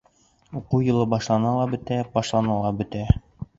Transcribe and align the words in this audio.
Уҡыу 0.59 0.81
йылы 0.87 1.05
башлана 1.11 1.53
ла 1.59 1.69
бөтә, 1.75 2.01
башлана 2.19 2.59
ла 2.65 2.75
бөтә. 2.83 3.07